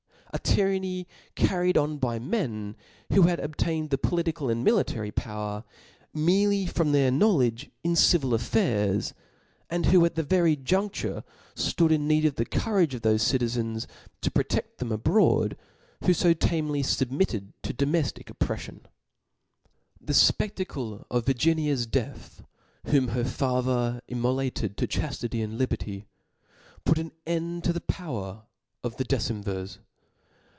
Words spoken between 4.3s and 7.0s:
and military power, merely from